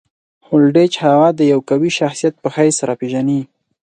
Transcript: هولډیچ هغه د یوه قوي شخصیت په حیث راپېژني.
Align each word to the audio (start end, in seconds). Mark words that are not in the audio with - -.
هولډیچ 0.47 0.93
هغه 1.05 1.27
د 1.33 1.41
یوه 1.51 1.63
قوي 1.69 1.91
شخصیت 1.99 2.33
په 2.43 2.47
حیث 2.55 2.77
راپېژني. 2.89 3.41